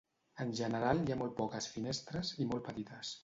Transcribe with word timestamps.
En 0.45 0.53
general 0.59 1.01
hi 1.03 1.13
ha 1.15 1.17
molt 1.19 1.35
poques 1.43 1.69
finestres, 1.75 2.35
i 2.45 2.51
molt 2.53 2.67
petites. 2.71 3.13